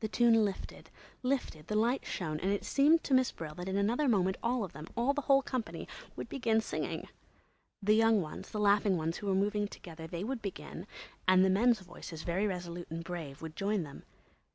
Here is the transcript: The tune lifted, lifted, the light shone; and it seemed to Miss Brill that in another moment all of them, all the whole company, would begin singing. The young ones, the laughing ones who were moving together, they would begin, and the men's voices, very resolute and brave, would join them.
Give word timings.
The 0.00 0.08
tune 0.08 0.44
lifted, 0.44 0.90
lifted, 1.22 1.68
the 1.68 1.74
light 1.74 2.04
shone; 2.04 2.38
and 2.40 2.52
it 2.52 2.62
seemed 2.62 3.02
to 3.04 3.14
Miss 3.14 3.32
Brill 3.32 3.54
that 3.54 3.70
in 3.70 3.78
another 3.78 4.06
moment 4.06 4.36
all 4.42 4.64
of 4.64 4.74
them, 4.74 4.86
all 4.98 5.14
the 5.14 5.22
whole 5.22 5.40
company, 5.40 5.88
would 6.14 6.28
begin 6.28 6.60
singing. 6.60 7.08
The 7.82 7.96
young 7.96 8.20
ones, 8.20 8.50
the 8.50 8.60
laughing 8.60 8.98
ones 8.98 9.16
who 9.16 9.28
were 9.28 9.34
moving 9.34 9.66
together, 9.66 10.06
they 10.06 10.24
would 10.24 10.42
begin, 10.42 10.86
and 11.26 11.42
the 11.42 11.48
men's 11.48 11.80
voices, 11.80 12.22
very 12.22 12.46
resolute 12.46 12.90
and 12.90 13.02
brave, 13.02 13.40
would 13.40 13.56
join 13.56 13.82
them. 13.82 14.02